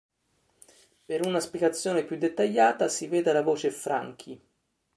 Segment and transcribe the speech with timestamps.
[1.05, 4.41] Per una spiegazione più dettagliata si veda la voce Franchi.